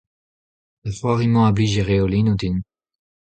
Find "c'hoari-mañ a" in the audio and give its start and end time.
0.97-1.51